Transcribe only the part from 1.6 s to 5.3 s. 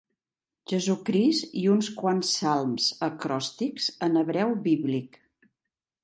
i uns quants salms acròstics en hebreu bíblic.